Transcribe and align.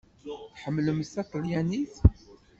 Tḥemmlemt 0.53 1.09
taṭelyanit? 1.13 1.95